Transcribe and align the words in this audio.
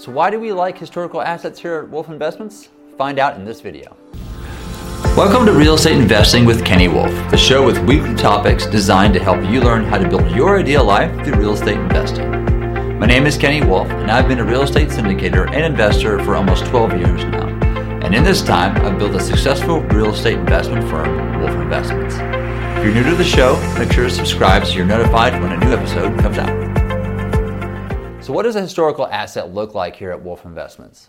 So, 0.00 0.10
why 0.10 0.30
do 0.30 0.40
we 0.40 0.50
like 0.50 0.78
historical 0.78 1.20
assets 1.20 1.60
here 1.60 1.74
at 1.74 1.90
Wolf 1.90 2.08
Investments? 2.08 2.70
Find 2.96 3.18
out 3.18 3.36
in 3.36 3.44
this 3.44 3.60
video. 3.60 3.94
Welcome 5.14 5.44
to 5.44 5.52
Real 5.52 5.74
Estate 5.74 5.98
Investing 5.98 6.46
with 6.46 6.64
Kenny 6.64 6.88
Wolf, 6.88 7.10
the 7.30 7.36
show 7.36 7.66
with 7.66 7.76
weekly 7.80 8.14
topics 8.14 8.64
designed 8.64 9.12
to 9.12 9.22
help 9.22 9.44
you 9.44 9.60
learn 9.60 9.84
how 9.84 9.98
to 9.98 10.08
build 10.08 10.30
your 10.30 10.58
ideal 10.58 10.84
life 10.84 11.12
through 11.22 11.34
real 11.34 11.52
estate 11.52 11.76
investing. 11.76 12.30
My 12.98 13.04
name 13.04 13.26
is 13.26 13.36
Kenny 13.36 13.62
Wolf, 13.62 13.90
and 13.90 14.10
I've 14.10 14.26
been 14.26 14.38
a 14.38 14.44
real 14.44 14.62
estate 14.62 14.88
syndicator 14.88 15.46
and 15.52 15.66
investor 15.66 16.18
for 16.24 16.34
almost 16.34 16.64
12 16.64 16.92
years 16.92 17.22
now. 17.26 17.48
And 18.02 18.14
in 18.14 18.24
this 18.24 18.40
time, 18.40 18.74
I've 18.78 18.98
built 18.98 19.14
a 19.14 19.20
successful 19.20 19.82
real 19.82 20.14
estate 20.14 20.38
investment 20.38 20.88
firm, 20.88 21.40
Wolf 21.40 21.52
Investments. 21.56 22.14
If 22.14 22.86
you're 22.86 22.94
new 22.94 23.04
to 23.04 23.16
the 23.16 23.22
show, 23.22 23.60
make 23.78 23.92
sure 23.92 24.08
to 24.08 24.10
subscribe 24.10 24.64
so 24.64 24.72
you're 24.72 24.86
notified 24.86 25.38
when 25.42 25.52
a 25.52 25.58
new 25.58 25.74
episode 25.74 26.18
comes 26.20 26.38
out. 26.38 26.69
So, 28.22 28.34
what 28.34 28.42
does 28.42 28.54
a 28.54 28.60
historical 28.60 29.06
asset 29.06 29.54
look 29.54 29.74
like 29.74 29.96
here 29.96 30.10
at 30.10 30.22
Wolf 30.22 30.44
Investments? 30.44 31.08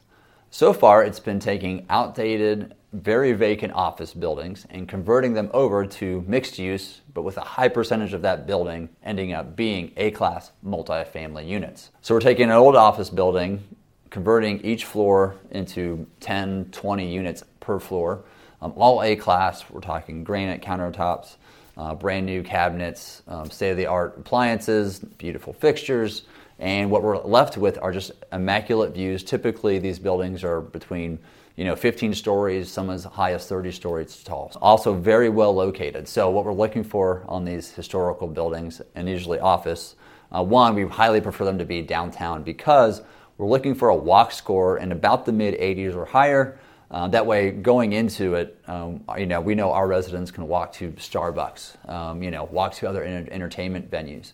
So 0.49 0.71
far, 0.71 1.03
it's 1.03 1.19
been 1.19 1.41
taking 1.41 1.85
outdated, 1.89 2.73
very 2.93 3.33
vacant 3.33 3.73
office 3.73 4.13
buildings 4.13 4.65
and 4.69 4.87
converting 4.87 5.33
them 5.33 5.49
over 5.53 5.85
to 5.85 6.23
mixed 6.25 6.57
use, 6.57 7.01
but 7.13 7.23
with 7.23 7.37
a 7.37 7.41
high 7.41 7.67
percentage 7.67 8.13
of 8.13 8.21
that 8.21 8.47
building 8.47 8.87
ending 9.03 9.33
up 9.33 9.57
being 9.57 9.91
A 9.97 10.11
class 10.11 10.51
multifamily 10.65 11.45
units. 11.45 11.91
So, 12.01 12.15
we're 12.15 12.21
taking 12.21 12.45
an 12.45 12.51
old 12.51 12.77
office 12.77 13.09
building, 13.09 13.61
converting 14.09 14.61
each 14.61 14.85
floor 14.85 15.35
into 15.51 16.07
10, 16.21 16.69
20 16.71 17.13
units 17.13 17.43
per 17.59 17.77
floor, 17.77 18.23
um, 18.61 18.71
all 18.77 19.03
A 19.03 19.17
class. 19.17 19.69
We're 19.69 19.81
talking 19.81 20.23
granite 20.23 20.61
countertops, 20.61 21.35
uh, 21.75 21.93
brand 21.93 22.25
new 22.25 22.41
cabinets, 22.41 23.21
um, 23.27 23.49
state 23.49 23.71
of 23.71 23.77
the 23.77 23.87
art 23.87 24.15
appliances, 24.17 24.99
beautiful 24.99 25.51
fixtures 25.51 26.23
and 26.61 26.91
what 26.91 27.01
we're 27.01 27.17
left 27.17 27.57
with 27.57 27.79
are 27.81 27.91
just 27.91 28.11
immaculate 28.31 28.93
views. 28.93 29.23
Typically, 29.23 29.79
these 29.79 29.97
buildings 29.97 30.43
are 30.43 30.61
between 30.61 31.17
you 31.55 31.65
know 31.65 31.75
15 31.75 32.13
stories, 32.13 32.69
some 32.71 32.91
as 32.91 33.03
high 33.03 33.33
as 33.33 33.47
30 33.47 33.71
stories 33.71 34.23
tall. 34.23 34.51
Also, 34.61 34.93
very 34.93 35.27
well 35.27 35.53
located. 35.53 36.07
So, 36.07 36.29
what 36.29 36.45
we're 36.45 36.53
looking 36.53 36.83
for 36.83 37.25
on 37.27 37.43
these 37.43 37.71
historical 37.71 38.27
buildings, 38.27 38.79
and 38.93 39.09
usually 39.09 39.39
office, 39.39 39.95
uh, 40.31 40.43
one, 40.43 40.75
we 40.75 40.85
highly 40.85 41.19
prefer 41.19 41.45
them 41.45 41.57
to 41.57 41.65
be 41.65 41.81
downtown 41.81 42.43
because 42.43 43.01
we're 43.39 43.47
looking 43.47 43.73
for 43.73 43.89
a 43.89 43.95
walk 43.95 44.31
score 44.31 44.77
in 44.77 44.91
about 44.91 45.25
the 45.25 45.33
mid 45.33 45.55
80s 45.55 45.95
or 45.95 46.05
higher. 46.05 46.59
Uh, 46.91 47.07
that 47.07 47.25
way, 47.25 47.51
going 47.51 47.93
into 47.93 48.35
it, 48.35 48.59
um, 48.67 49.03
you 49.17 49.25
know, 49.25 49.41
we 49.41 49.55
know 49.55 49.71
our 49.71 49.87
residents 49.87 50.29
can 50.29 50.45
walk 50.47 50.73
to 50.73 50.91
Starbucks, 50.91 51.89
um, 51.89 52.21
you 52.21 52.29
know, 52.29 52.43
walk 52.43 52.73
to 52.75 52.87
other 52.87 53.03
entertainment 53.03 53.89
venues 53.89 54.33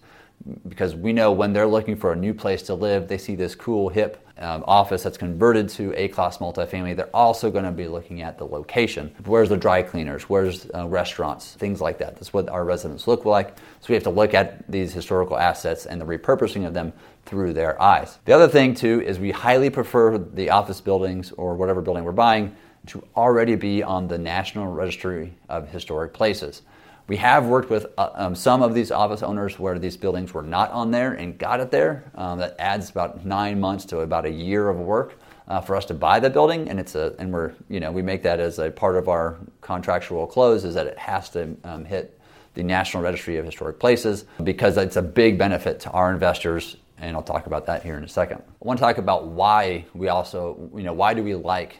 because 0.68 0.96
we 0.96 1.14
know 1.14 1.32
when 1.32 1.54
they're 1.54 1.68
looking 1.68 1.96
for 1.96 2.14
a 2.14 2.16
new 2.16 2.34
place 2.34 2.62
to 2.64 2.74
live, 2.74 3.08
they 3.08 3.18
see 3.18 3.36
this 3.36 3.56
cool, 3.56 3.90
hip 3.90 4.24
um, 4.40 4.64
office 4.68 5.04
that's 5.04 5.18
converted 5.18 5.68
to 5.70 5.94
A 5.96 6.08
class 6.10 6.38
multifamily. 6.38 6.96
They're 6.96 7.16
also 7.16 7.50
going 7.50 7.66
to 7.66 7.72
be 7.72 7.88
looking 7.88 8.22
at 8.22 8.38
the 8.38 8.46
location. 8.46 9.14
Where's 9.26 9.50
the 9.50 9.58
dry 9.58 9.82
cleaners? 9.82 10.24
Where's 10.24 10.70
uh, 10.74 10.88
restaurants? 10.88 11.54
Things 11.54 11.82
like 11.82 11.98
that. 12.00 12.16
That's 12.16 12.34
what 12.34 12.48
our 12.50 12.64
residents 12.64 13.08
look 13.08 13.26
like. 13.26 13.58
So 13.58 13.88
we 13.90 13.96
have 13.96 14.04
to 14.04 14.10
look 14.10 14.34
at 14.34 14.70
these 14.72 14.94
historical 14.94 15.38
assets 15.38 15.86
and 15.86 16.00
the 16.00 16.06
repurposing 16.06 16.68
of 16.68 16.74
them 16.74 16.94
through 17.26 17.54
their 17.54 17.82
eyes. 17.82 18.20
The 18.26 18.34
other 18.34 18.48
thing, 18.48 18.76
too, 18.76 19.02
is 19.02 19.20
we 19.20 19.32
highly 19.32 19.70
prefer 19.70 20.18
the 20.18 20.52
office 20.52 20.82
buildings 20.82 21.32
or 21.32 21.56
whatever 21.56 21.82
building 21.82 22.04
we're 22.04 22.12
buying 22.12 22.56
to 22.88 23.04
already 23.18 23.56
be 23.56 23.84
on 23.84 24.08
the 24.08 24.18
National 24.18 24.68
Registry 24.68 25.34
of 25.50 25.68
Historic 25.70 26.14
Places. 26.14 26.62
We 27.08 27.16
have 27.18 27.46
worked 27.46 27.70
with 27.70 27.88
uh, 27.98 28.10
um, 28.16 28.36
some 28.36 28.62
of 28.62 28.74
these 28.74 28.92
office 28.92 29.24
owners 29.24 29.58
where 29.58 29.80
these 29.80 29.96
buildings 29.96 30.34
were 30.34 30.44
not 30.44 30.72
on 30.72 30.92
there 30.92 31.14
and 31.14 31.38
got 31.38 31.62
it 31.62 31.72
there. 31.72 32.12
Um, 32.16 32.40
that 32.40 32.56
adds 32.60 32.90
about 32.90 33.26
nine 33.26 33.60
months 33.60 33.86
to 33.86 34.00
about 34.00 34.26
a 34.26 34.30
year 34.30 34.68
of 34.68 34.78
work 34.78 35.18
uh, 35.48 35.62
for 35.62 35.78
us 35.78 35.86
to 35.86 35.94
buy 35.94 36.20
the 36.20 36.30
building, 36.30 36.70
and 36.70 36.80
it's 36.80 36.96
a 36.96 37.16
and 37.18 37.32
we're 37.32 37.54
you 37.70 37.80
know 37.80 37.92
we 37.92 38.02
make 38.02 38.24
that 38.24 38.42
as 38.42 38.60
a 38.60 38.70
part 38.70 38.98
of 38.98 39.08
our 39.08 39.38
contractual 39.62 40.28
close 40.28 40.66
is 40.66 40.74
that 40.74 40.86
it 40.88 40.98
has 40.98 41.30
to 41.30 41.56
um, 41.64 41.86
hit 41.86 42.20
the 42.56 42.64
National 42.64 43.02
Registry 43.02 43.38
of 43.38 43.46
Historic 43.46 43.80
Places 43.80 44.26
because 44.44 44.76
it's 44.76 44.98
a 44.98 45.02
big 45.02 45.38
benefit 45.38 45.80
to 45.82 45.92
our 45.92 46.12
investors 46.12 46.76
and 47.00 47.16
I'll 47.16 47.24
talk 47.24 47.46
about 47.46 47.66
that 47.68 47.84
here 47.84 47.98
in 47.98 48.04
a 48.04 48.08
second. 48.08 48.42
I 48.42 48.66
want 48.66 48.80
to 48.80 48.82
talk 48.84 48.98
about 48.98 49.28
why 49.28 49.86
we 49.94 50.08
also, 50.08 50.70
you 50.76 50.84
know, 50.84 50.94
why 50.94 51.14
do 51.14 51.24
we 51.24 51.36
like 51.36 51.80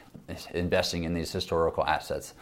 investing 0.54 1.04
in 1.04 1.12
these 1.12 1.32
historical 1.32 1.84
assets? 1.84 2.34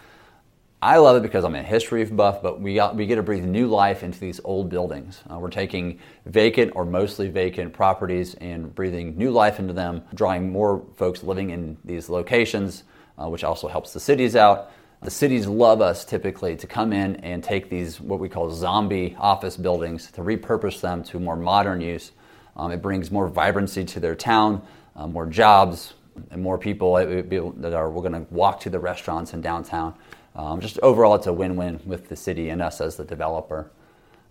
I 0.82 0.98
love 0.98 1.16
it 1.16 1.22
because 1.22 1.42
I'm 1.42 1.54
a 1.54 1.62
history 1.62 2.04
buff, 2.04 2.42
but 2.42 2.60
we, 2.60 2.75
got, 2.75 2.94
we 2.94 3.06
get 3.06 3.16
to 3.16 3.22
breathe 3.22 3.44
new 3.44 3.66
life 3.66 4.03
into 4.03 4.20
these 4.20 4.42
old 4.44 4.69
buildings. 4.69 5.22
Uh, 5.31 5.38
we're 5.38 5.48
taking 5.48 5.98
vacant 6.26 6.72
or 6.76 6.84
mostly 6.84 7.28
vacant 7.28 7.72
properties 7.72 8.34
and 8.34 8.75
breathing 8.75 9.16
new 9.16 9.31
life 9.31 9.59
into 9.59 9.72
them, 9.72 10.03
drawing 10.12 10.53
more 10.53 10.84
folks 10.97 11.22
living 11.22 11.48
in 11.48 11.78
these 11.87 12.10
locations, 12.10 12.84
uh, 13.19 13.26
which 13.26 13.42
also 13.42 13.69
helps 13.69 13.94
the 13.94 14.00
cities 14.00 14.37
out. 14.37 14.70
The 15.03 15.10
cities 15.10 15.47
love 15.47 15.81
us 15.81 16.04
typically 16.04 16.56
to 16.56 16.66
come 16.66 16.93
in 16.93 17.16
and 17.16 17.43
take 17.43 17.70
these, 17.70 17.98
what 17.98 18.20
we 18.20 18.28
call 18.28 18.50
zombie 18.50 19.16
office 19.19 19.56
buildings, 19.56 20.10
to 20.12 20.20
repurpose 20.20 20.82
them 20.82 21.03
to 21.04 21.19
more 21.19 21.37
modern 21.37 21.81
use. 21.81 22.12
Um, 22.54 22.70
it 22.70 22.82
brings 22.82 23.10
more 23.10 23.28
vibrancy 23.28 23.84
to 23.87 24.00
their 24.00 24.14
town, 24.14 24.62
uh, 24.94 25.06
more 25.06 25.26
jobs, 25.26 25.94
and 26.31 26.43
more 26.43 26.58
people 26.58 26.94
that 26.94 27.72
are 27.72 27.91
we're 27.91 28.08
going 28.08 28.26
to 28.26 28.32
walk 28.32 28.60
to 28.60 28.70
the 28.70 28.78
restaurants 28.78 29.32
in 29.32 29.41
downtown. 29.41 29.94
Um, 30.37 30.61
just 30.61 30.79
overall, 30.81 31.15
it's 31.15 31.27
a 31.27 31.33
win 31.33 31.57
win 31.57 31.81
with 31.87 32.09
the 32.09 32.17
city 32.17 32.51
and 32.51 32.61
us 32.61 32.81
as 32.81 32.97
the 32.97 33.05
developer. 33.05 33.71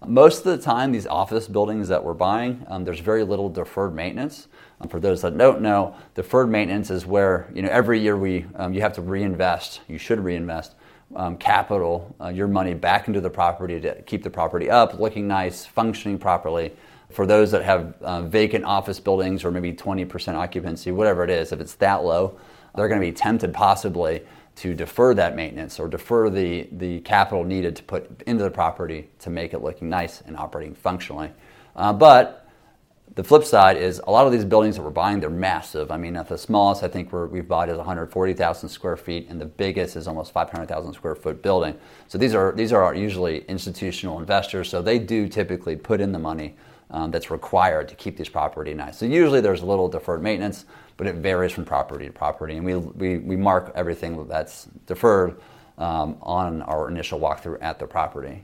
Most 0.05 0.45
of 0.45 0.55
the 0.55 0.57
time, 0.63 0.91
these 0.91 1.07
office 1.07 1.47
buildings 1.47 1.87
that 1.87 2.03
we're 2.03 2.13
buying, 2.13 2.63
um, 2.69 2.83
there's 2.83 2.99
very 2.99 3.23
little 3.23 3.49
deferred 3.49 3.95
maintenance. 3.95 4.47
Um, 4.79 4.87
for 4.87 4.99
those 4.99 5.23
that 5.23 5.35
don't 5.35 5.61
know, 5.61 5.95
deferred 6.13 6.49
maintenance 6.49 6.91
is 6.91 7.07
where 7.07 7.49
you 7.55 7.63
know 7.63 7.69
every 7.69 7.99
year 7.99 8.15
we 8.15 8.45
um, 8.55 8.73
you 8.73 8.81
have 8.81 8.93
to 8.93 9.01
reinvest. 9.01 9.81
You 9.87 9.97
should 9.97 10.19
reinvest 10.19 10.75
um, 11.15 11.37
capital, 11.37 12.15
uh, 12.21 12.27
your 12.27 12.47
money 12.47 12.75
back 12.75 13.07
into 13.07 13.19
the 13.19 13.29
property 13.29 13.79
to 13.81 14.01
keep 14.03 14.21
the 14.21 14.29
property 14.29 14.69
up, 14.69 14.99
looking 14.99 15.27
nice, 15.27 15.65
functioning 15.65 16.19
properly. 16.19 16.71
For 17.09 17.25
those 17.25 17.51
that 17.51 17.63
have 17.63 17.95
uh, 18.01 18.21
vacant 18.23 18.65
office 18.65 18.99
buildings 18.99 19.45
or 19.45 19.51
maybe 19.51 19.71
20% 19.71 20.33
occupancy, 20.33 20.91
whatever 20.91 21.23
it 21.23 21.29
is, 21.29 21.51
if 21.51 21.61
it's 21.61 21.75
that 21.75 22.03
low, 22.03 22.37
they're 22.75 22.87
going 22.87 22.99
to 22.99 23.07
be 23.07 23.13
tempted 23.13 23.53
possibly 23.53 24.21
to 24.55 24.73
defer 24.73 25.13
that 25.13 25.35
maintenance 25.35 25.79
or 25.79 25.87
defer 25.87 26.29
the, 26.29 26.67
the 26.71 27.01
capital 27.01 27.43
needed 27.43 27.75
to 27.75 27.83
put 27.83 28.23
into 28.25 28.43
the 28.43 28.51
property 28.51 29.09
to 29.19 29.29
make 29.29 29.53
it 29.53 29.61
looking 29.61 29.89
nice 29.89 30.21
and 30.21 30.37
operating 30.37 30.73
functionally. 30.73 31.29
Uh, 31.75 31.91
but 31.91 32.45
the 33.15 33.23
flip 33.23 33.43
side 33.45 33.77
is 33.77 34.01
a 34.07 34.11
lot 34.11 34.25
of 34.25 34.33
these 34.33 34.43
buildings 34.43 34.75
that 34.75 34.81
we're 34.81 34.89
buying, 34.89 35.19
they're 35.19 35.29
massive. 35.29 35.89
I 35.89 35.97
mean, 35.97 36.17
at 36.17 36.27
the 36.27 36.37
smallest, 36.37 36.83
I 36.83 36.89
think 36.89 37.13
we 37.13 37.39
have 37.39 37.47
bought 37.47 37.69
is 37.69 37.77
140,000 37.77 38.67
square 38.67 38.97
feet, 38.97 39.27
and 39.29 39.39
the 39.39 39.45
biggest 39.45 39.95
is 39.95 40.07
almost 40.07 40.33
500,000 40.33 40.93
square 40.93 41.15
foot 41.15 41.41
building. 41.41 41.77
So 42.07 42.17
these 42.17 42.35
are 42.35 42.51
these 42.51 42.73
are 42.73 42.93
usually 42.93 43.45
institutional 43.45 44.19
investors, 44.19 44.69
so 44.69 44.81
they 44.81 44.99
do 44.99 45.29
typically 45.29 45.77
put 45.77 46.01
in 46.01 46.11
the 46.11 46.19
money 46.19 46.55
um, 46.91 47.11
that's 47.11 47.31
required 47.31 47.87
to 47.89 47.95
keep 47.95 48.17
these 48.17 48.29
property 48.29 48.73
nice. 48.73 48.97
So 48.97 49.05
usually 49.05 49.41
there's 49.41 49.61
a 49.61 49.65
little 49.65 49.87
deferred 49.87 50.21
maintenance, 50.21 50.65
but 50.97 51.07
it 51.07 51.15
varies 51.15 51.51
from 51.51 51.65
property 51.65 52.05
to 52.05 52.11
property. 52.11 52.57
And 52.57 52.65
we, 52.65 52.75
we, 52.75 53.17
we 53.17 53.35
mark 53.35 53.71
everything 53.75 54.27
that's 54.27 54.67
deferred 54.85 55.39
um, 55.77 56.17
on 56.21 56.61
our 56.61 56.89
initial 56.89 57.19
walkthrough 57.19 57.57
at 57.61 57.79
the 57.79 57.87
property. 57.87 58.43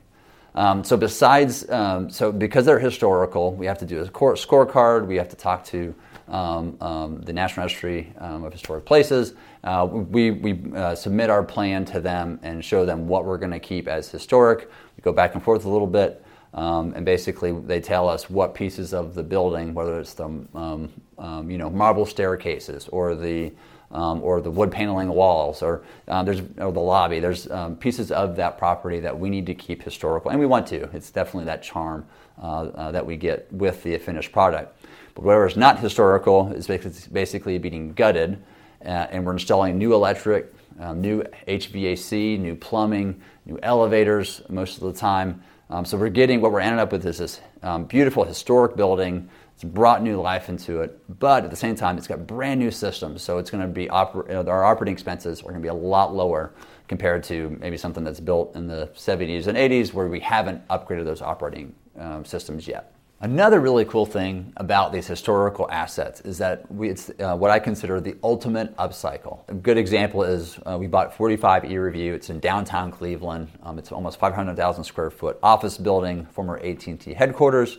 Um, 0.54 0.84
so 0.84 0.98
besides, 0.98 1.70
um, 1.70 2.10
so 2.10 2.32
because 2.32 2.66
they're 2.66 2.80
historical, 2.80 3.54
we 3.54 3.66
have 3.68 3.78
to 3.80 3.86
do 3.86 4.02
a 4.02 4.08
scorecard. 4.08 5.08
We 5.08 5.16
have 5.16 5.30
to 5.30 5.36
talk 5.38 5.64
to 5.66 5.96
um, 6.28 6.78
um, 6.82 7.22
the 7.22 7.34
National 7.34 7.66
Registry 7.66 8.14
um, 8.18 8.44
of 8.44 8.52
Historic 8.52 8.86
Places. 8.86 9.34
Uh, 9.64 9.88
we 9.90 10.32
we 10.32 10.60
uh, 10.76 10.96
submit 10.96 11.30
our 11.30 11.44
plan 11.44 11.86
to 11.86 12.00
them 12.00 12.40
and 12.42 12.64
show 12.64 12.86
them 12.86 13.08
what 13.08 13.26
we're 13.26 13.38
going 13.38 13.52
to 13.52 13.60
keep 13.60 13.88
as 13.88 14.10
historic. 14.10 14.70
We 14.98 15.02
go 15.02 15.14
back 15.14 15.36
and 15.36 15.44
forth 15.44 15.66
a 15.66 15.70
little 15.70 15.88
bit. 15.88 16.24
Um, 16.54 16.94
and 16.96 17.06
basically, 17.06 17.52
they 17.52 17.80
tell 17.80 18.10
us 18.10 18.30
what 18.30 18.54
pieces 18.54 18.94
of 18.94 19.16
the 19.16 19.24
building, 19.24 19.74
whether 19.74 20.00
it's 20.00 20.14
the 20.14 20.26
um, 20.26 20.90
um, 21.18 21.50
you 21.50 21.58
know 21.58 21.70
marble 21.70 22.06
staircases 22.06 22.88
or 22.90 23.16
the 23.16 23.54
um, 23.92 24.22
or 24.24 24.42
the 24.42 24.52
wood 24.52 24.72
paneling 24.72 25.10
walls 25.10 25.62
or 25.62 25.84
uh, 26.08 26.24
there's 26.24 26.42
or 26.58 26.72
the 26.72 26.80
lobby. 26.80 27.20
There's 27.20 27.50
um, 27.50 27.76
pieces 27.76 28.12
of 28.12 28.36
that 28.36 28.58
property 28.58 29.00
that 29.00 29.18
we 29.18 29.30
need 29.30 29.46
to 29.46 29.56
keep 29.56 29.82
historical, 29.84 30.32
and 30.32 30.40
we 30.40 30.46
want 30.46 30.68
to. 30.68 30.90
It's 30.94 31.12
definitely 31.12 31.46
that 31.46 31.64
charm 31.64 32.06
uh, 32.42 32.46
uh, 32.46 32.92
that 32.92 33.06
we 33.06 33.16
get 33.18 33.52
with 33.52 33.84
the 33.84 33.98
finished 33.98 34.32
product. 34.32 34.78
But 35.16 35.24
whatever 35.24 35.46
is 35.46 35.58
not 35.58 35.80
historical 35.80 36.52
is 36.54 36.68
basically 36.68 37.58
being 37.58 37.94
gutted, 37.94 38.42
uh, 38.84 38.88
and 38.88 39.26
we're 39.26 39.34
installing 39.34 39.78
new 39.78 39.94
electric, 39.94 40.54
um, 40.80 41.02
new 41.02 41.24
HVAC, 41.48 42.40
new 42.40 42.56
plumbing, 42.56 43.22
new 43.46 43.60
elevators 43.62 44.42
most 44.50 44.82
of 44.82 44.84
the 44.84 45.00
time. 45.00 45.44
Um, 45.72 45.86
so 45.86 45.98
we're 45.98 46.10
getting 46.10 46.42
what 46.42 46.52
we're 46.52 46.60
ending 46.60 46.80
up 46.80 46.92
with 46.92 47.06
is 47.06 47.20
this 47.20 47.40
um, 47.64 47.86
beautiful 47.86 48.26
historic 48.26 48.76
building. 48.76 49.30
It's 49.56 49.64
brought 49.64 50.04
new 50.04 50.20
life 50.20 50.50
into 50.50 50.82
it, 50.82 51.00
but 51.20 51.46
at 51.46 51.50
the 51.50 51.56
same 51.56 51.76
time, 51.76 51.98
it's 51.98 52.08
got 52.08 52.28
brand 52.28 52.60
new 52.60 52.72
systems. 52.72 53.22
So 53.22 53.38
it's 53.38 53.50
going 53.50 53.62
to 53.62 53.70
be 53.70 53.88
oper- 53.88 54.48
our 54.48 54.66
operating 54.66 54.94
expenses 54.94 55.40
are 55.40 55.44
going 55.44 55.56
to 55.56 55.62
be 55.62 55.70
a 55.70 55.74
lot 55.74 56.14
lower 56.14 56.54
compared 56.90 57.24
to 57.26 57.58
maybe 57.62 57.78
something 57.78 58.04
that's 58.04 58.20
built 58.20 58.54
in 58.56 58.68
the 58.68 58.90
70s 58.96 59.48
and 59.48 59.58
80s 59.58 59.94
where 59.94 60.08
we 60.08 60.20
haven't 60.20 60.68
upgraded 60.68 61.06
those 61.06 61.22
operating 61.22 61.74
um, 61.98 62.26
systems 62.26 62.68
yet. 62.68 62.94
Another 63.24 63.60
really 63.60 63.86
cool 63.86 64.08
thing 64.08 64.52
about 64.58 64.92
these 64.92 65.06
historical 65.06 65.70
assets 65.70 66.22
is 66.22 66.40
that 66.40 66.70
we, 66.72 66.90
it's 66.90 67.12
uh, 67.20 67.38
what 67.38 67.52
I 67.52 67.60
consider 67.60 68.02
the 68.02 68.16
ultimate 68.24 68.76
upcycle. 68.78 69.48
A 69.48 69.54
good 69.54 69.78
example 69.78 70.24
is 70.24 70.58
uh, 70.66 70.76
we 70.80 70.88
bought 70.88 71.16
45 71.16 71.66
E 71.66 71.78
Review. 71.78 72.16
It's 72.16 72.32
in 72.32 72.40
downtown 72.40 72.90
Cleveland. 72.90 73.50
Um, 73.62 73.78
it's 73.78 73.92
almost 73.92 74.18
500,000 74.18 74.84
square 74.84 75.12
foot 75.12 75.38
office 75.44 75.78
building, 75.78 76.26
former 76.32 76.58
AT&T 76.64 77.14
headquarters. 77.14 77.78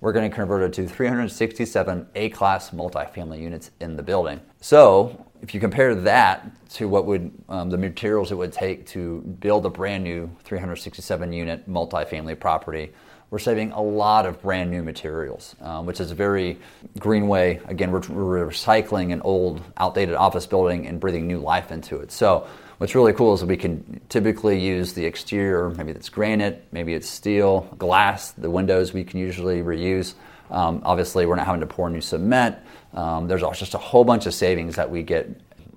We're 0.00 0.12
going 0.12 0.28
to 0.28 0.34
convert 0.34 0.62
it 0.62 0.72
to 0.82 0.88
367 0.88 2.08
A-class 2.16 2.70
multifamily 2.70 3.40
units 3.40 3.70
in 3.78 3.94
the 3.94 4.02
building. 4.02 4.40
So 4.60 5.24
if 5.40 5.54
you 5.54 5.60
compare 5.60 5.94
that 5.94 6.68
to 6.70 6.88
what 6.88 7.06
would 7.06 7.30
um, 7.48 7.70
the 7.70 7.78
materials 7.78 8.32
it 8.32 8.34
would 8.34 8.52
take 8.52 8.86
to 8.88 9.20
build 9.38 9.66
a 9.66 9.70
brand 9.70 10.02
new 10.02 10.28
367 10.42 11.32
unit 11.32 11.70
multifamily 11.70 12.40
property 12.40 12.92
we're 13.30 13.38
saving 13.38 13.70
a 13.72 13.80
lot 13.80 14.26
of 14.26 14.42
brand 14.42 14.70
new 14.70 14.82
materials, 14.82 15.54
um, 15.60 15.86
which 15.86 16.00
is 16.00 16.10
a 16.10 16.14
very 16.14 16.58
green 16.98 17.28
way. 17.28 17.60
Again, 17.66 17.92
we're, 17.92 18.00
we're, 18.08 18.46
recycling 18.46 19.12
an 19.12 19.20
old, 19.22 19.62
outdated 19.76 20.16
office 20.16 20.46
building 20.46 20.86
and 20.86 20.98
breathing 20.98 21.28
new 21.28 21.38
life 21.38 21.70
into 21.70 21.98
it. 22.00 22.10
So, 22.10 22.48
what's 22.78 22.94
really 22.94 23.12
cool 23.12 23.34
is 23.34 23.44
we 23.44 23.56
can 23.56 24.00
typically 24.08 24.58
use 24.58 24.94
the 24.94 25.06
exterior, 25.06 25.70
maybe 25.70 25.92
it's 25.92 26.08
granite, 26.08 26.66
maybe 26.72 26.94
it's 26.94 27.08
steel, 27.08 27.60
glass, 27.78 28.32
the 28.32 28.50
windows 28.50 28.92
we 28.92 29.04
can 29.04 29.20
usually 29.20 29.62
reuse. 29.62 30.14
Um, 30.50 30.82
obviously, 30.84 31.26
we're 31.26 31.36
not 31.36 31.46
having 31.46 31.60
to 31.60 31.66
pour 31.66 31.88
new 31.88 32.00
cement. 32.00 32.56
Um, 32.94 33.28
there's 33.28 33.42
just 33.42 33.74
a 33.74 33.78
whole 33.78 34.02
bunch 34.02 34.26
of 34.26 34.34
savings 34.34 34.74
that 34.74 34.90
we 34.90 35.04
get 35.04 35.28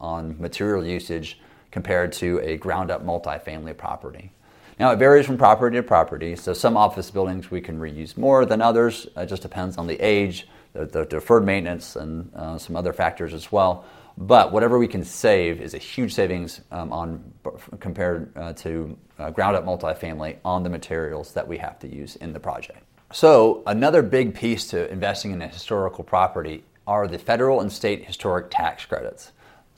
on 0.01 0.35
material 0.39 0.83
usage 0.83 1.39
compared 1.69 2.11
to 2.13 2.39
a 2.39 2.57
ground 2.57 2.89
up 2.89 3.05
multifamily 3.05 3.77
property. 3.77 4.31
Now, 4.83 4.91
it 4.91 4.97
varies 4.97 5.25
from 5.25 5.37
property 5.37 5.77
to 5.77 5.83
property. 5.83 6.35
So, 6.35 6.51
some 6.51 6.75
office 6.75 7.09
buildings 7.09 7.49
we 7.49 7.61
can 7.61 7.79
reuse 7.79 8.17
more 8.17 8.45
than 8.45 8.61
others. 8.61 9.07
It 9.15 9.27
just 9.27 9.41
depends 9.41 9.77
on 9.77 9.87
the 9.87 9.97
age, 10.01 10.45
the, 10.73 10.85
the 10.85 11.05
deferred 11.05 11.45
maintenance, 11.45 11.95
and 11.95 12.29
uh, 12.35 12.57
some 12.57 12.75
other 12.75 12.91
factors 12.91 13.33
as 13.33 13.49
well. 13.49 13.85
But 14.17 14.51
whatever 14.51 14.77
we 14.77 14.89
can 14.89 15.05
save 15.05 15.61
is 15.61 15.73
a 15.73 15.77
huge 15.77 16.13
savings 16.13 16.59
um, 16.69 16.91
on 16.91 17.33
compared 17.79 18.37
uh, 18.37 18.51
to 18.55 18.97
uh, 19.19 19.31
ground 19.31 19.55
up 19.55 19.63
multifamily 19.63 20.39
on 20.43 20.63
the 20.63 20.69
materials 20.69 21.31
that 21.31 21.47
we 21.47 21.59
have 21.59 21.79
to 21.79 21.87
use 21.87 22.17
in 22.17 22.33
the 22.33 22.41
project. 22.41 22.83
So, 23.13 23.63
another 23.65 24.01
big 24.01 24.35
piece 24.35 24.67
to 24.71 24.91
investing 24.91 25.31
in 25.31 25.41
a 25.41 25.47
historical 25.47 26.03
property 26.03 26.65
are 26.85 27.07
the 27.07 27.19
federal 27.19 27.61
and 27.61 27.71
state 27.71 28.03
historic 28.03 28.47
tax 28.49 28.83
credits. 28.83 29.31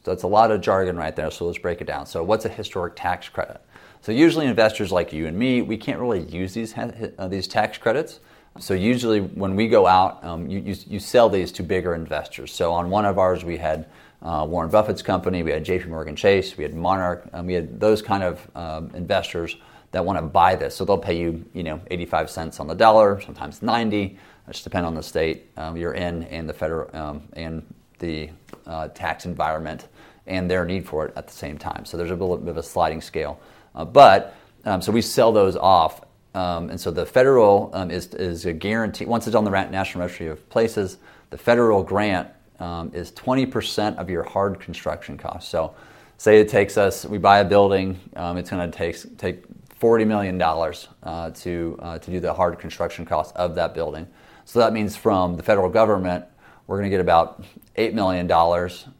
So, 0.04 0.14
it's 0.14 0.24
a 0.24 0.28
lot 0.28 0.50
of 0.50 0.62
jargon 0.62 0.98
right 0.98 1.16
there, 1.16 1.30
so 1.30 1.46
let's 1.46 1.60
break 1.60 1.80
it 1.80 1.86
down. 1.86 2.08
So, 2.08 2.24
what's 2.24 2.46
a 2.46 2.50
historic 2.50 2.96
tax 2.96 3.30
credit? 3.30 3.62
So 4.02 4.12
usually 4.12 4.46
investors 4.46 4.92
like 4.92 5.12
you 5.12 5.28
and 5.28 5.38
me, 5.38 5.62
we 5.62 5.78
can't 5.78 6.00
really 6.00 6.24
use 6.24 6.54
these, 6.54 6.78
uh, 6.78 7.28
these 7.28 7.48
tax 7.48 7.78
credits. 7.78 8.20
So 8.60 8.74
usually 8.74 9.20
when 9.20 9.56
we 9.56 9.68
go 9.68 9.86
out, 9.86 10.24
um, 10.24 10.50
you, 10.50 10.60
you, 10.60 10.76
you, 10.88 11.00
sell 11.00 11.28
these 11.28 11.52
to 11.54 11.64
bigger 11.64 11.94
investors. 11.94 12.54
So 12.54 12.72
on 12.72 12.90
one 12.90 13.04
of 13.04 13.18
ours, 13.20 13.44
we 13.44 13.58
had 13.58 13.88
uh, 14.22 14.46
Warren 14.48 14.70
Buffett's 14.70 15.02
company, 15.02 15.44
we 15.44 15.52
had 15.52 15.66
J.P. 15.66 15.90
Morgan 15.90 16.16
Chase, 16.16 16.56
we 16.56 16.64
had 16.64 16.74
Monarch, 16.74 17.28
um, 17.34 17.48
we 17.48 17.54
had 17.54 17.80
those 17.80 18.02
kind 18.02 18.24
of 18.24 18.50
um, 18.56 18.92
investors 18.94 19.58
that 19.92 20.06
want 20.06 20.18
to 20.18 20.22
buy 20.22 20.56
this. 20.56 20.76
So 20.76 20.86
they'll 20.86 20.98
pay 20.98 21.18
you, 21.18 21.44
you 21.54 21.64
know, 21.64 21.82
85 21.92 22.30
cents 22.30 22.60
on 22.60 22.68
the 22.68 22.76
dollar, 22.76 23.20
sometimes 23.22 23.62
90. 23.62 24.18
Just 24.48 24.64
depend 24.64 24.86
on 24.86 24.94
the 24.94 25.04
state 25.04 25.52
um, 25.58 25.76
you're 25.76 25.94
in 25.94 26.24
and 26.24 26.48
the 26.48 26.54
federal 26.54 26.96
um, 26.96 27.24
and 27.34 27.66
the 28.00 28.30
uh, 28.68 28.88
tax 28.90 29.26
environment 29.26 29.88
and 30.28 30.50
their 30.50 30.66
need 30.66 30.86
for 30.86 31.06
it 31.06 31.14
at 31.16 31.28
the 31.28 31.34
same 31.34 31.58
time. 31.58 31.86
So 31.86 31.98
there's 31.98 32.12
a 32.12 32.16
little 32.16 32.38
bit 32.38 32.50
of 32.50 32.58
a 32.58 32.64
sliding 32.64 33.02
scale. 33.02 33.40
Uh, 33.76 33.86
but 33.86 34.36
um, 34.64 34.82
so 34.82 34.92
we 34.92 35.02
sell 35.02 35.32
those 35.32 35.56
off. 35.56 36.02
Um, 36.34 36.70
and 36.70 36.80
so 36.80 36.92
the 36.92 37.06
federal 37.06 37.70
um, 37.74 37.92
is, 37.92 38.08
is 38.14 38.46
a 38.46 38.54
guarantee. 38.54 39.06
Once 39.06 39.28
it's 39.28 39.36
on 39.36 39.44
the 39.44 39.52
National 39.52 40.02
Registry 40.02 40.28
of 40.28 40.50
Places, 40.50 40.98
the 41.30 41.38
federal 41.38 41.84
grant 41.84 42.30
um, 42.60 42.92
is 42.94 43.12
20% 43.12 43.98
of 43.98 44.10
your 44.10 44.24
hard 44.24 44.60
construction 44.60 45.18
costs. 45.18 45.50
So 45.50 45.76
say 46.18 46.40
it 46.40 46.50
takes 46.50 46.78
us, 46.78 47.06
we 47.06 47.18
buy 47.18 47.40
a 47.40 47.46
building, 47.46 48.00
um, 48.16 48.38
it's 48.38 48.50
going 48.50 48.70
to 48.70 48.78
take, 48.78 49.18
take 49.18 49.46
$40 49.80 50.08
million 50.08 50.42
uh, 50.42 51.30
to, 51.32 51.80
uh, 51.82 52.00
to 52.00 52.12
do 52.12 52.20
the 52.20 52.34
hard 52.34 52.60
construction 52.60 53.06
costs 53.06 53.34
of 53.36 53.56
that 53.56 53.74
building. 53.74 54.08
So 54.46 54.60
that 54.60 54.74
means 54.74 54.96
from 54.96 55.38
the 55.38 55.44
federal 55.44 55.70
government, 55.70 56.26
we're 56.68 56.78
going 56.78 56.90
to 56.90 56.94
get 56.94 57.02
about 57.02 57.44
$8 57.78 57.94
million 57.94 58.28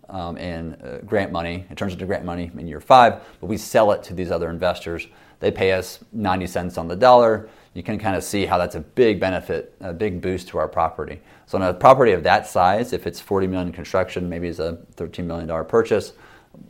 um, 0.10 0.38
in 0.38 0.74
uh, 0.76 1.00
grant 1.06 1.32
money. 1.32 1.66
It 1.70 1.78
turns 1.78 1.94
into 1.94 2.06
grant 2.06 2.26
money 2.26 2.52
in 2.58 2.68
year 2.68 2.82
five, 2.82 3.22
but 3.40 3.48
we 3.48 3.58
sell 3.58 3.92
it 3.92 4.04
to 4.04 4.14
these 4.14 4.32
other 4.32 4.50
investors. 4.50 5.08
They 5.40 5.52
pay 5.52 5.74
us 5.74 6.00
90 6.12 6.48
cents 6.48 6.78
on 6.78 6.88
the 6.88 6.96
dollar. 6.96 7.50
You 7.74 7.84
can 7.84 8.00
kind 8.00 8.16
of 8.16 8.24
see 8.24 8.46
how 8.46 8.58
that's 8.58 8.76
a 8.76 8.80
big 8.80 9.20
benefit, 9.20 9.76
a 9.82 9.94
big 9.94 10.22
boost 10.22 10.48
to 10.50 10.58
our 10.58 10.68
property. 10.68 11.22
So, 11.46 11.58
on 11.58 11.64
a 11.64 11.74
property 11.74 12.14
of 12.14 12.24
that 12.24 12.48
size, 12.48 12.94
if 12.94 13.06
it's 13.06 13.20
40 13.20 13.48
million 13.48 13.72
construction, 13.74 14.30
maybe 14.30 14.48
it's 14.48 14.60
a 14.60 14.78
13 14.96 15.28
million 15.28 15.48
dollar 15.48 15.64
purchase, 15.64 16.14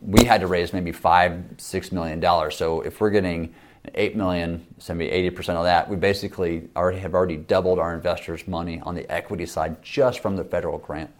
we 0.01 0.25
had 0.25 0.41
to 0.41 0.47
raise 0.47 0.73
maybe 0.73 0.91
five, 0.91 1.43
six 1.57 1.91
million 1.91 2.19
dollars. 2.19 2.55
So, 2.55 2.81
if 2.81 2.99
we're 2.99 3.11
getting 3.11 3.53
8 3.93 4.15
million, 4.15 4.65
so 4.79 4.95
maybe 4.95 5.29
80% 5.29 5.49
of 5.49 5.63
that, 5.65 5.87
we 5.87 5.95
basically 5.95 6.69
already 6.75 6.99
have 6.99 7.13
already 7.13 7.37
doubled 7.37 7.77
our 7.77 7.93
investors' 7.93 8.47
money 8.47 8.81
on 8.81 8.95
the 8.95 9.09
equity 9.11 9.45
side 9.45 9.81
just 9.83 10.19
from 10.19 10.35
the 10.35 10.43
federal 10.43 10.79
grant. 10.79 11.11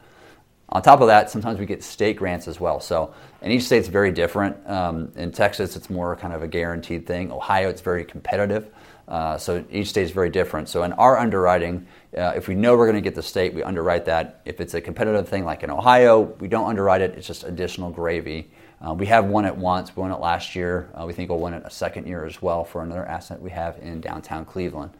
On 0.70 0.82
top 0.82 1.02
of 1.02 1.08
that, 1.08 1.30
sometimes 1.30 1.60
we 1.60 1.66
get 1.66 1.84
state 1.84 2.18
grants 2.18 2.48
as 2.48 2.60
well. 2.60 2.80
So, 2.80 3.14
and 3.42 3.54
each 3.54 3.64
state's 3.64 3.88
very 3.88 4.12
different. 4.12 4.68
Um, 4.68 5.12
in 5.16 5.32
Texas, 5.32 5.76
it's 5.76 5.90
more 5.90 6.16
kind 6.16 6.34
of 6.34 6.42
a 6.42 6.48
guaranteed 6.48 7.06
thing. 7.06 7.32
Ohio, 7.32 7.70
it's 7.70 7.82
very 7.82 8.04
competitive. 8.04 8.72
Uh, 9.08 9.38
so 9.38 9.64
each 9.70 9.90
state 9.90 10.04
is 10.04 10.12
very 10.12 10.30
different. 10.30 10.68
So 10.68 10.84
in 10.84 10.94
our 10.94 11.18
underwriting, 11.18 11.86
uh, 12.18 12.34
if 12.36 12.48
we 12.48 12.56
know 12.56 12.76
we're 12.76 12.88
going 12.88 12.96
to 12.96 13.02
get 13.02 13.14
the 13.14 13.22
state, 13.22 13.54
we 13.54 13.62
underwrite 13.62 14.06
that. 14.06 14.42
If 14.46 14.60
it's 14.60 14.74
a 14.74 14.82
competitive 14.82 15.30
thing 15.30 15.46
like 15.46 15.62
in 15.62 15.70
Ohio, 15.70 16.22
we 16.22 16.48
don't 16.48 16.68
underwrite 16.68 17.02
it. 17.02 17.14
It's 17.16 17.28
just 17.28 17.44
additional 17.44 17.92
gravy. 17.92 18.50
Uh, 18.86 18.94
we 18.94 19.06
have 19.06 19.26
won 19.26 19.46
it 19.46 19.56
once. 19.56 19.96
We 19.96 20.02
won 20.02 20.12
it 20.12 20.20
last 20.20 20.56
year. 20.56 20.90
Uh, 21.00 21.06
we 21.06 21.14
think 21.14 21.30
we'll 21.30 21.40
win 21.40 21.54
it 21.54 21.64
a 21.66 21.70
second 21.70 22.08
year 22.08 22.26
as 22.26 22.42
well 22.42 22.64
for 22.64 22.82
another 22.82 23.06
asset 23.06 23.40
we 23.40 23.52
have 23.52 23.78
in 23.78 24.02
downtown 24.02 24.44
Cleveland. 24.46 24.92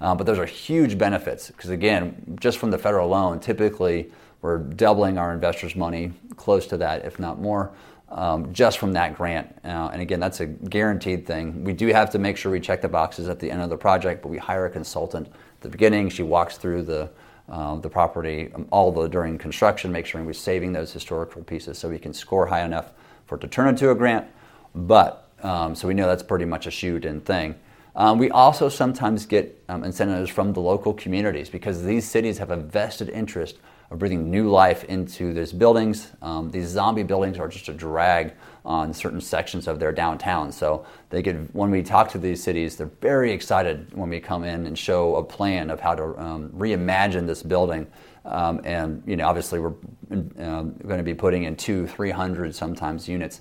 Uh, 0.00 0.14
but 0.14 0.26
those 0.26 0.38
are 0.38 0.46
huge 0.46 0.96
benefits 0.96 1.48
because 1.48 1.70
again, 1.70 2.38
just 2.40 2.58
from 2.58 2.70
the 2.70 2.78
federal 2.78 3.08
loan, 3.08 3.40
typically 3.40 4.12
we're 4.40 4.58
doubling 4.58 5.18
our 5.18 5.32
investors' 5.32 5.74
money, 5.74 6.12
close 6.36 6.66
to 6.68 6.76
that, 6.76 7.04
if 7.04 7.18
not 7.18 7.40
more, 7.40 7.72
um, 8.08 8.52
just 8.52 8.78
from 8.78 8.92
that 8.92 9.16
grant. 9.16 9.54
Uh, 9.64 9.90
and 9.92 10.00
again, 10.00 10.20
that's 10.20 10.40
a 10.40 10.46
guaranteed 10.46 11.26
thing. 11.26 11.64
We 11.64 11.72
do 11.72 11.88
have 11.88 12.10
to 12.10 12.18
make 12.18 12.36
sure 12.36 12.52
we 12.52 12.60
check 12.60 12.80
the 12.80 12.88
boxes 12.88 13.28
at 13.28 13.40
the 13.40 13.50
end 13.50 13.62
of 13.62 13.70
the 13.70 13.76
project, 13.76 14.22
but 14.22 14.28
we 14.28 14.38
hire 14.38 14.66
a 14.66 14.70
consultant 14.70 15.26
at 15.26 15.60
the 15.60 15.68
beginning. 15.68 16.08
She 16.08 16.22
walks 16.22 16.56
through 16.56 16.82
the 16.82 17.10
uh, 17.48 17.76
the 17.76 17.88
property 17.88 18.50
um, 18.54 18.66
all 18.70 18.92
the 18.92 19.08
during 19.08 19.38
construction, 19.38 19.90
make 19.90 20.04
sure 20.04 20.22
we're 20.22 20.34
saving 20.34 20.72
those 20.72 20.92
historical 20.92 21.42
pieces 21.42 21.78
so 21.78 21.88
we 21.88 21.98
can 21.98 22.12
score 22.12 22.46
high 22.46 22.62
enough 22.62 22.90
for 23.26 23.36
it 23.36 23.40
to 23.40 23.48
turn 23.48 23.68
into 23.68 23.90
a 23.90 23.94
grant. 23.94 24.26
But 24.74 25.30
um, 25.42 25.74
so 25.74 25.88
we 25.88 25.94
know 25.94 26.06
that's 26.06 26.22
pretty 26.22 26.44
much 26.44 26.66
a 26.66 26.70
shoot 26.70 27.06
in 27.06 27.22
thing. 27.22 27.54
Um, 27.98 28.16
we 28.16 28.30
also 28.30 28.68
sometimes 28.68 29.26
get 29.26 29.60
um, 29.68 29.82
incentives 29.82 30.30
from 30.30 30.52
the 30.52 30.60
local 30.60 30.94
communities 30.94 31.50
because 31.50 31.82
these 31.82 32.08
cities 32.08 32.38
have 32.38 32.52
a 32.52 32.56
vested 32.56 33.08
interest 33.08 33.58
of 33.90 33.98
breathing 33.98 34.30
new 34.30 34.48
life 34.48 34.84
into 34.84 35.32
these 35.32 35.52
buildings. 35.52 36.12
Um, 36.22 36.48
these 36.52 36.68
zombie 36.68 37.02
buildings 37.02 37.40
are 37.40 37.48
just 37.48 37.68
a 37.68 37.72
drag 37.72 38.34
on 38.64 38.94
certain 38.94 39.20
sections 39.20 39.66
of 39.66 39.80
their 39.80 39.90
downtown. 39.90 40.52
So 40.52 40.86
they 41.10 41.22
get 41.22 41.52
when 41.52 41.72
we 41.72 41.82
talk 41.82 42.08
to 42.10 42.18
these 42.18 42.40
cities, 42.40 42.76
they're 42.76 42.86
very 43.00 43.32
excited 43.32 43.92
when 43.94 44.10
we 44.10 44.20
come 44.20 44.44
in 44.44 44.66
and 44.66 44.78
show 44.78 45.16
a 45.16 45.24
plan 45.24 45.68
of 45.68 45.80
how 45.80 45.96
to 45.96 46.04
um, 46.20 46.50
reimagine 46.50 47.26
this 47.26 47.42
building. 47.42 47.88
Um, 48.24 48.60
and 48.62 49.02
you 49.06 49.16
know, 49.16 49.26
obviously, 49.26 49.58
we're 49.58 49.74
uh, 50.12 50.62
going 50.62 50.98
to 50.98 51.02
be 51.02 51.14
putting 51.14 51.44
in 51.44 51.56
two, 51.56 51.88
three 51.88 52.10
hundred 52.10 52.54
sometimes 52.54 53.08
units, 53.08 53.40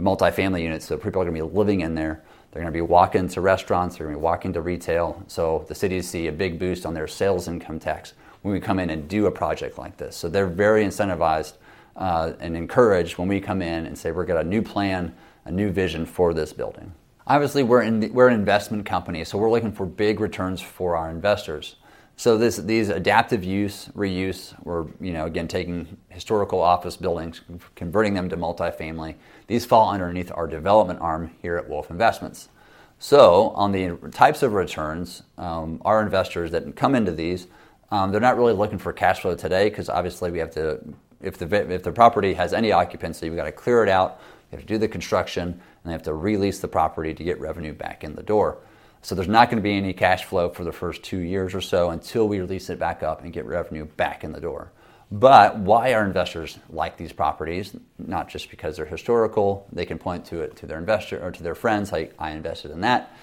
multifamily 0.00 0.62
units. 0.62 0.86
So 0.86 0.96
people 0.96 1.22
are 1.22 1.24
going 1.24 1.36
to 1.36 1.44
be 1.44 1.56
living 1.56 1.80
in 1.80 1.94
there. 1.94 2.22
They're 2.50 2.62
going 2.62 2.72
to 2.72 2.76
be 2.76 2.82
walking 2.82 3.28
to 3.28 3.40
restaurants. 3.40 3.96
They're 3.96 4.06
going 4.06 4.16
to 4.16 4.20
be 4.20 4.24
walking 4.24 4.52
to 4.54 4.60
retail. 4.60 5.22
So 5.26 5.64
the 5.68 5.74
cities 5.74 6.08
see 6.08 6.28
a 6.28 6.32
big 6.32 6.58
boost 6.58 6.86
on 6.86 6.94
their 6.94 7.06
sales 7.06 7.48
income 7.48 7.78
tax 7.78 8.14
when 8.42 8.54
we 8.54 8.60
come 8.60 8.78
in 8.78 8.90
and 8.90 9.08
do 9.08 9.26
a 9.26 9.30
project 9.30 9.78
like 9.78 9.96
this. 9.96 10.16
So 10.16 10.28
they're 10.28 10.46
very 10.46 10.84
incentivized 10.84 11.54
uh, 11.96 12.32
and 12.40 12.56
encouraged 12.56 13.18
when 13.18 13.28
we 13.28 13.40
come 13.40 13.60
in 13.60 13.86
and 13.86 13.98
say 13.98 14.12
we're 14.12 14.24
got 14.24 14.44
a 14.44 14.48
new 14.48 14.62
plan, 14.62 15.14
a 15.44 15.50
new 15.50 15.70
vision 15.70 16.06
for 16.06 16.32
this 16.32 16.52
building. 16.52 16.92
Obviously, 17.26 17.62
we're, 17.62 17.82
in 17.82 18.00
the, 18.00 18.08
we're 18.08 18.28
an 18.28 18.34
investment 18.34 18.86
company, 18.86 19.22
so 19.24 19.36
we're 19.36 19.50
looking 19.50 19.72
for 19.72 19.84
big 19.84 20.18
returns 20.18 20.62
for 20.62 20.96
our 20.96 21.10
investors. 21.10 21.76
So 22.18 22.36
this, 22.36 22.58
these 22.58 22.90
adaptive 22.90 23.44
use, 23.44 23.88
reuse, 23.96 24.52
we're 24.64 24.88
you 25.00 25.12
know 25.12 25.24
again 25.24 25.48
taking 25.48 25.96
historical 26.10 26.60
office 26.60 26.96
buildings, 26.96 27.40
converting 27.74 28.12
them 28.12 28.28
to 28.28 28.36
multifamily. 28.36 29.14
These 29.46 29.64
fall 29.64 29.90
underneath 29.90 30.30
our 30.34 30.46
development 30.46 31.00
arm 31.00 31.30
here 31.40 31.56
at 31.56 31.68
Wolf 31.68 31.90
Investments. 31.90 32.50
So 32.98 33.50
on 33.50 33.72
the 33.72 33.96
types 34.10 34.42
of 34.42 34.52
returns, 34.52 35.22
um, 35.38 35.80
our 35.84 36.02
investors 36.02 36.50
that 36.50 36.76
come 36.76 36.94
into 36.94 37.12
these 37.12 37.46
um, 37.90 38.12
they're 38.12 38.20
not 38.20 38.36
really 38.36 38.52
looking 38.52 38.78
for 38.78 38.92
cash 38.92 39.20
flow 39.20 39.34
today 39.34 39.68
because 39.70 39.88
obviously 39.88 40.30
we 40.30 40.38
have 40.38 40.50
to, 40.52 40.80
if 41.20 41.38
the, 41.38 41.72
if 41.72 41.82
the 41.82 41.92
property 41.92 42.34
has 42.34 42.52
any 42.52 42.72
occupancy, 42.72 43.30
we've 43.30 43.36
got 43.36 43.44
to 43.44 43.52
clear 43.52 43.82
it 43.82 43.88
out, 43.88 44.20
we 44.50 44.56
have 44.56 44.60
to 44.60 44.66
do 44.66 44.78
the 44.78 44.88
construction, 44.88 45.48
and 45.48 45.60
they 45.84 45.92
have 45.92 46.02
to 46.02 46.14
release 46.14 46.58
the 46.60 46.68
property 46.68 47.14
to 47.14 47.24
get 47.24 47.40
revenue 47.40 47.72
back 47.72 48.04
in 48.04 48.14
the 48.14 48.22
door. 48.22 48.58
So 49.02 49.14
there's 49.14 49.28
not 49.28 49.48
going 49.48 49.58
to 49.58 49.62
be 49.62 49.76
any 49.76 49.92
cash 49.92 50.24
flow 50.24 50.48
for 50.48 50.64
the 50.64 50.72
first 50.72 51.02
two 51.02 51.18
years 51.18 51.54
or 51.54 51.60
so 51.60 51.90
until 51.90 52.28
we 52.28 52.40
release 52.40 52.68
it 52.70 52.78
back 52.78 53.02
up 53.02 53.22
and 53.22 53.32
get 53.32 53.46
revenue 53.46 53.84
back 53.84 54.24
in 54.24 54.32
the 54.32 54.40
door. 54.40 54.72
But 55.10 55.58
why 55.58 55.94
are 55.94 56.04
investors 56.04 56.58
like 56.68 56.98
these 56.98 57.12
properties, 57.12 57.74
not 57.98 58.28
just 58.28 58.50
because 58.50 58.76
they're 58.76 58.84
historical, 58.84 59.66
they 59.72 59.86
can 59.86 59.98
point 59.98 60.26
to 60.26 60.40
it 60.40 60.56
to 60.56 60.66
their 60.66 60.78
investor 60.78 61.24
or 61.24 61.30
to 61.30 61.42
their 61.42 61.54
friends, 61.54 61.92
like 61.92 62.12
I 62.18 62.32
invested 62.32 62.72
in 62.72 62.82
that, 62.82 63.16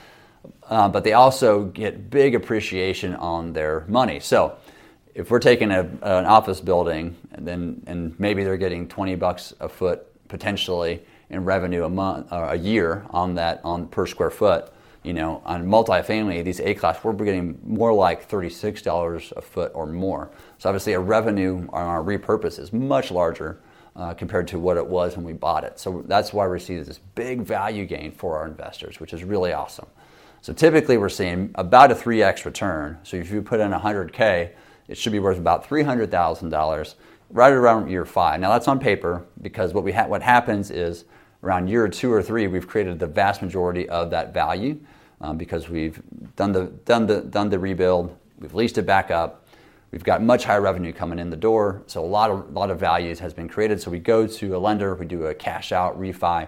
uh, 0.68 0.90
but 0.90 1.04
they 1.04 1.14
also 1.14 1.66
get 1.66 2.10
big 2.10 2.34
appreciation 2.34 3.14
on 3.16 3.54
their 3.54 3.86
money. 3.88 4.20
So 4.20 4.58
if 5.14 5.30
we're 5.30 5.40
taking 5.40 5.72
a, 5.72 5.82
an 5.82 6.26
office 6.26 6.60
building 6.60 7.16
and 7.32 7.48
then 7.48 7.84
and 7.86 8.20
maybe 8.20 8.44
they're 8.44 8.58
getting 8.58 8.88
20 8.88 9.16
bucks 9.16 9.54
a 9.60 9.70
foot 9.70 10.08
potentially 10.28 11.04
in 11.30 11.46
revenue 11.46 11.84
a 11.84 11.90
month 11.90 12.32
or 12.32 12.46
a 12.46 12.56
year 12.56 13.06
on 13.12 13.36
that 13.36 13.62
on 13.64 13.88
per 13.88 14.08
square 14.08 14.32
foot 14.32 14.72
you 15.06 15.14
know, 15.14 15.42
on 15.46 15.66
multifamily, 15.68 16.44
these 16.44 16.60
A 16.60 16.74
class, 16.74 17.04
we're 17.04 17.14
getting 17.14 17.60
more 17.64 17.94
like 17.94 18.28
$36 18.28 19.32
a 19.34 19.42
foot 19.42 19.72
or 19.76 19.86
more. 19.86 20.32
So 20.58 20.70
obviously, 20.70 20.96
our 20.96 21.02
revenue 21.02 21.68
on 21.70 21.88
our 21.88 22.04
repurpose 22.04 22.58
is 22.58 22.74
much 22.74 23.12
larger 23.12 23.62
uh, 23.96 24.14
compared 24.14 24.48
to 24.50 24.60
what 24.60 24.78
it 24.78 24.86
was 24.86 25.16
when 25.16 25.26
we 25.26 25.34
bought 25.34 25.64
it. 25.64 25.80
So 25.80 26.04
that's 26.08 26.34
why 26.34 26.48
we're 26.48 26.60
seeing 26.60 26.84
this 26.84 27.00
big 27.14 27.42
value 27.42 27.86
gain 27.86 28.12
for 28.12 28.38
our 28.38 28.48
investors, 28.48 29.00
which 29.00 29.14
is 29.14 29.24
really 29.24 29.54
awesome. 29.54 29.88
So 30.42 30.54
typically, 30.54 30.98
we're 30.98 31.10
seeing 31.10 31.52
about 31.56 31.92
a 31.92 31.96
3x 31.96 32.46
return. 32.46 32.98
So 33.04 33.18
if 33.18 33.32
you 33.32 33.42
put 33.42 33.60
in 33.60 33.72
100K, 33.72 34.52
it 34.88 34.98
should 34.98 35.12
be 35.12 35.20
worth 35.20 35.38
about 35.38 35.68
$300,000 35.68 36.96
right 37.30 37.54
around 37.54 37.90
year 37.90 38.06
five. 38.06 38.40
Now 38.40 38.52
that's 38.52 38.68
on 38.68 38.80
paper 38.80 39.26
because 39.42 39.74
what 39.74 39.84
we 39.84 39.92
ha- 39.92 40.08
what 40.08 40.22
happens 40.22 40.72
is 40.72 41.06
around 41.44 41.68
year 41.68 41.88
two 41.88 42.12
or 42.12 42.22
three, 42.22 42.48
we've 42.48 42.68
created 42.68 43.00
the 43.00 43.08
vast 43.08 43.42
majority 43.42 43.88
of 43.90 44.10
that 44.12 44.34
value 44.34 44.80
um, 45.22 45.38
because 45.38 45.70
we've 45.70 46.02
done 46.36 46.52
the, 46.52 46.66
done, 46.86 47.06
the, 47.08 47.22
done 47.22 47.50
the 47.50 47.60
rebuild, 47.60 48.16
we've 48.40 48.54
leased 48.54 48.78
it 48.78 48.86
back 48.86 49.12
up, 49.12 49.48
we've 49.92 50.04
got 50.04 50.22
much 50.22 50.46
higher 50.46 50.62
revenue 50.62 50.92
coming 50.92 51.20
in 51.20 51.30
the 51.30 51.38
door, 51.38 51.84
so 51.88 52.04
a 52.04 52.06
lot 52.06 52.30
of, 52.30 52.54
lot 52.54 52.70
of 52.70 52.80
values 52.80 53.20
has 53.20 53.34
been 53.34 53.48
created. 53.48 53.82
So 53.82 53.92
we 53.92 54.00
go 54.00 54.28
to 54.28 54.56
a 54.56 54.60
lender, 54.60 54.94
we 54.96 55.06
do 55.06 55.26
a 55.26 55.34
cash 55.34 55.72
out 55.72 56.00
refi, 56.00 56.48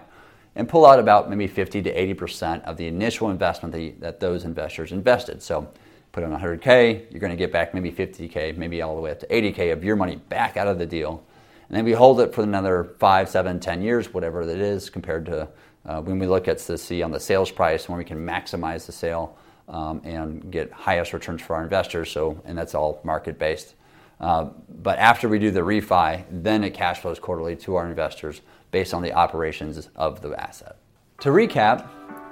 and 0.54 0.68
pull 0.68 0.84
out 0.84 0.98
about 0.98 1.30
maybe 1.30 1.46
50 1.46 1.82
to 1.82 2.14
80% 2.14 2.64
of 2.64 2.76
the 2.76 2.86
initial 2.86 3.30
investment 3.30 3.72
that, 3.74 4.00
that 4.00 4.20
those 4.20 4.44
investors 4.44 4.92
invested. 4.92 5.42
So 5.42 5.68
put 6.12 6.22
in 6.22 6.30
100K, 6.30 7.10
you're 7.10 7.20
going 7.20 7.30
to 7.30 7.36
get 7.36 7.52
back 7.52 7.74
maybe 7.74 7.92
50K, 7.92 8.56
maybe 8.56 8.82
all 8.82 8.96
the 8.96 9.00
way 9.00 9.12
up 9.12 9.20
to 9.20 9.26
80K 9.26 9.72
of 9.72 9.84
your 9.84 9.96
money 9.96 10.16
back 10.16 10.56
out 10.56 10.66
of 10.66 10.78
the 10.78 10.86
deal. 10.86 11.24
And 11.68 11.76
then 11.76 11.84
we 11.84 11.92
hold 11.92 12.20
it 12.20 12.34
for 12.34 12.42
another 12.42 12.94
five, 12.98 13.28
seven, 13.28 13.60
ten 13.60 13.82
years, 13.82 14.12
whatever 14.12 14.42
it 14.42 14.48
is, 14.48 14.88
compared 14.88 15.26
to 15.26 15.48
uh, 15.86 16.00
when 16.00 16.18
we 16.18 16.26
look 16.26 16.48
at 16.48 16.58
the 16.58 16.76
see 16.78 17.02
on 17.02 17.10
the 17.10 17.20
sales 17.20 17.50
price, 17.50 17.88
when 17.88 17.98
we 17.98 18.04
can 18.04 18.18
maximize 18.18 18.86
the 18.86 18.92
sale 18.92 19.36
um, 19.68 20.00
and 20.04 20.50
get 20.50 20.70
highest 20.72 21.12
returns 21.12 21.42
for 21.42 21.56
our 21.56 21.62
investors. 21.62 22.10
So, 22.10 22.40
and 22.44 22.56
that's 22.56 22.74
all 22.74 23.00
market 23.04 23.38
based. 23.38 23.74
Uh, 24.20 24.48
but 24.82 24.98
after 24.98 25.28
we 25.28 25.38
do 25.38 25.50
the 25.50 25.60
refi, 25.60 26.24
then 26.30 26.64
it 26.64 26.74
cash 26.74 27.00
flows 27.00 27.18
quarterly 27.18 27.54
to 27.56 27.76
our 27.76 27.86
investors 27.86 28.40
based 28.70 28.92
on 28.92 29.02
the 29.02 29.12
operations 29.12 29.88
of 29.94 30.20
the 30.20 30.30
asset. 30.40 30.76
To 31.20 31.30
recap, 31.30 31.88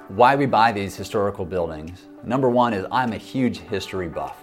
why 0.09 0.35
we 0.35 0.45
buy 0.45 0.71
these 0.71 0.95
historical 0.95 1.45
buildings. 1.45 2.05
Number 2.23 2.49
one 2.49 2.73
is 2.73 2.85
I'm 2.91 3.13
a 3.13 3.17
huge 3.17 3.59
history 3.59 4.07
buff. 4.07 4.37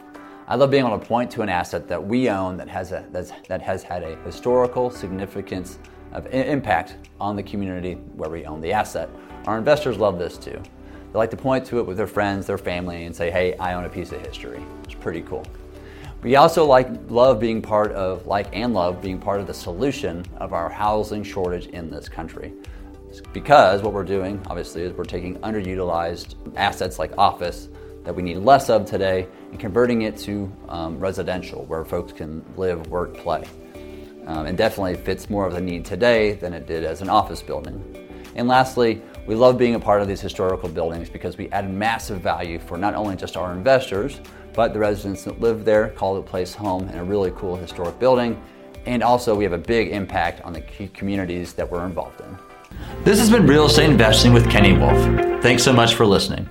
I 0.46 0.56
love 0.56 0.70
being 0.70 0.84
able 0.86 0.98
to 0.98 1.06
point 1.06 1.30
to 1.32 1.42
an 1.42 1.48
asset 1.48 1.88
that 1.88 2.04
we 2.04 2.28
own 2.28 2.58
that 2.58 2.68
has, 2.68 2.92
a, 2.92 3.06
that 3.48 3.62
has 3.62 3.82
had 3.82 4.02
a 4.02 4.16
historical 4.24 4.90
significance 4.90 5.78
of 6.14 6.26
impact 6.32 6.96
on 7.20 7.36
the 7.36 7.42
community 7.42 7.94
where 8.16 8.30
we 8.30 8.46
own 8.46 8.60
the 8.60 8.72
asset. 8.72 9.10
Our 9.46 9.58
investors 9.58 9.98
love 9.98 10.18
this 10.18 10.38
too. 10.38 10.62
They 11.12 11.18
like 11.18 11.30
to 11.30 11.36
point 11.36 11.66
to 11.66 11.78
it 11.78 11.86
with 11.86 11.96
their 11.96 12.06
friends, 12.06 12.46
their 12.46 12.58
family, 12.58 13.04
and 13.04 13.14
say, 13.14 13.30
hey, 13.30 13.56
I 13.58 13.74
own 13.74 13.84
a 13.84 13.88
piece 13.88 14.12
of 14.12 14.24
history. 14.24 14.64
It's 14.84 14.94
pretty 14.94 15.22
cool. 15.22 15.46
We 16.22 16.36
also 16.36 16.64
like 16.64 16.88
love 17.08 17.38
being 17.38 17.60
part 17.60 17.92
of, 17.92 18.26
like 18.26 18.48
and 18.56 18.72
love 18.72 19.02
being 19.02 19.18
part 19.18 19.40
of 19.40 19.46
the 19.46 19.52
solution 19.54 20.24
of 20.38 20.54
our 20.54 20.70
housing 20.70 21.22
shortage 21.22 21.66
in 21.66 21.90
this 21.90 22.08
country. 22.08 22.54
Because 23.32 23.82
what 23.82 23.92
we're 23.92 24.04
doing, 24.04 24.42
obviously, 24.46 24.82
is 24.82 24.92
we're 24.92 25.04
taking 25.04 25.38
underutilized 25.40 26.34
assets 26.56 26.98
like 26.98 27.12
office 27.18 27.68
that 28.04 28.14
we 28.14 28.22
need 28.22 28.38
less 28.38 28.70
of 28.70 28.86
today 28.86 29.28
and 29.50 29.60
converting 29.60 30.02
it 30.02 30.16
to 30.18 30.50
um, 30.68 30.98
residential 30.98 31.64
where 31.66 31.84
folks 31.84 32.12
can 32.12 32.44
live, 32.56 32.86
work, 32.88 33.14
play. 33.16 33.44
Um, 34.26 34.46
and 34.46 34.56
definitely 34.56 34.94
fits 34.94 35.28
more 35.28 35.46
of 35.46 35.52
the 35.52 35.60
need 35.60 35.84
today 35.84 36.32
than 36.32 36.54
it 36.54 36.66
did 36.66 36.82
as 36.82 37.02
an 37.02 37.10
office 37.10 37.42
building. 37.42 37.82
And 38.36 38.48
lastly, 38.48 39.02
we 39.26 39.34
love 39.34 39.58
being 39.58 39.74
a 39.74 39.80
part 39.80 40.00
of 40.00 40.08
these 40.08 40.20
historical 40.20 40.68
buildings 40.68 41.08
because 41.08 41.36
we 41.36 41.50
add 41.50 41.70
massive 41.70 42.20
value 42.20 42.58
for 42.58 42.78
not 42.78 42.94
only 42.94 43.16
just 43.16 43.36
our 43.36 43.52
investors, 43.52 44.20
but 44.54 44.72
the 44.72 44.78
residents 44.78 45.24
that 45.24 45.40
live 45.40 45.64
there, 45.64 45.90
call 45.90 46.14
the 46.14 46.22
place 46.22 46.54
home, 46.54 46.88
in 46.88 46.98
a 46.98 47.04
really 47.04 47.32
cool 47.32 47.56
historic 47.56 47.98
building. 47.98 48.40
And 48.86 49.02
also, 49.02 49.34
we 49.34 49.44
have 49.44 49.52
a 49.52 49.58
big 49.58 49.88
impact 49.88 50.42
on 50.42 50.52
the 50.52 50.60
communities 50.94 51.54
that 51.54 51.70
we're 51.70 51.84
involved 51.86 52.20
in. 52.20 52.38
This 53.04 53.18
has 53.18 53.30
been 53.30 53.46
Real 53.46 53.66
Estate 53.66 53.90
Investing 53.90 54.32
with 54.32 54.50
Kenny 54.50 54.72
Wolf. 54.72 55.42
Thanks 55.42 55.62
so 55.62 55.72
much 55.72 55.94
for 55.94 56.06
listening. 56.06 56.48